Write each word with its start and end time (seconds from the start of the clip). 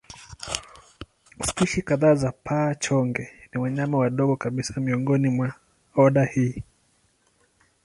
Spishi 1.47 1.81
kadhaa 1.81 2.15
za 2.15 2.31
paa-chonge 2.31 3.29
ni 3.53 3.61
wanyama 3.61 3.97
wadogo 3.97 4.35
kabisa 4.35 4.81
miongoni 4.81 5.29
mwa 5.29 5.53
oda 5.95 6.23
hii. 6.25 6.63